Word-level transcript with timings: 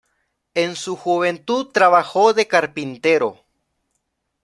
En 0.55 0.75
su 0.77 0.95
juventud 0.95 1.67
trabajó 1.67 2.33
de 2.33 2.47
carpintero. 2.47 3.45